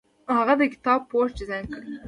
[0.37, 1.81] هغه د کتاب پوښ ډیزاین کړ.